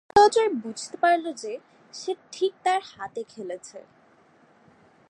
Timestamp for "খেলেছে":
3.29-3.79